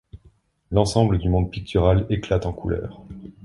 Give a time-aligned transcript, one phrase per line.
[0.71, 3.03] L’ensemble du monde pictural éclate en couleurs.